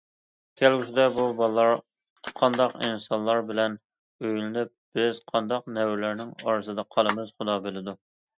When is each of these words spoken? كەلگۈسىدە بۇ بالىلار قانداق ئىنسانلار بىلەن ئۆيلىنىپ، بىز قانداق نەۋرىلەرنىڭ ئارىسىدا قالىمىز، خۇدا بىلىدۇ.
كەلگۈسىدە 0.59 1.03
بۇ 1.17 1.25
بالىلار 1.41 1.73
قانداق 2.39 2.73
ئىنسانلار 2.87 3.43
بىلەن 3.51 3.77
ئۆيلىنىپ، 4.25 4.73
بىز 5.01 5.21
قانداق 5.29 5.69
نەۋرىلەرنىڭ 5.77 6.33
ئارىسىدا 6.49 6.89
قالىمىز، 6.97 7.33
خۇدا 7.37 7.61
بىلىدۇ. 7.69 7.97